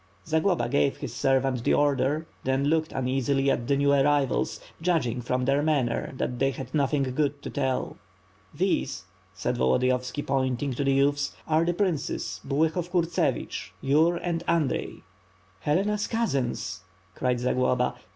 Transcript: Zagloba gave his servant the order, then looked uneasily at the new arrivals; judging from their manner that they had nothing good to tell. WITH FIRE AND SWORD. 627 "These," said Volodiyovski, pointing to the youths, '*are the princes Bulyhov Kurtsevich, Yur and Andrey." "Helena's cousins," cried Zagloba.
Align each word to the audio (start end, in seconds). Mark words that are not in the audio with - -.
Zagloba 0.25 0.67
gave 0.67 0.97
his 0.97 1.13
servant 1.13 1.63
the 1.63 1.75
order, 1.75 2.25
then 2.43 2.65
looked 2.65 2.91
uneasily 2.91 3.51
at 3.51 3.67
the 3.67 3.77
new 3.77 3.93
arrivals; 3.93 4.59
judging 4.81 5.21
from 5.21 5.45
their 5.45 5.61
manner 5.61 6.11
that 6.17 6.39
they 6.39 6.49
had 6.49 6.73
nothing 6.73 7.03
good 7.03 7.39
to 7.43 7.51
tell. 7.51 7.89
WITH 7.89 7.89
FIRE 7.89 7.99
AND 7.99 8.59
SWORD. 8.59 8.79
627 8.79 8.79
"These," 8.79 9.03
said 9.35 9.57
Volodiyovski, 9.59 10.25
pointing 10.25 10.73
to 10.73 10.83
the 10.83 10.93
youths, 10.93 11.35
'*are 11.47 11.63
the 11.65 11.75
princes 11.75 12.41
Bulyhov 12.43 12.89
Kurtsevich, 12.89 13.73
Yur 13.81 14.17
and 14.17 14.43
Andrey." 14.47 15.03
"Helena's 15.59 16.07
cousins," 16.07 16.81
cried 17.13 17.39
Zagloba. 17.39 17.93